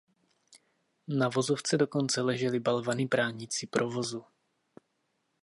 Na 1.07 1.29
vozovce 1.29 1.77
dokonce 1.77 2.21
ležely 2.21 2.59
balvany 2.59 3.05
bránící 3.05 3.67
provozu. 3.67 4.25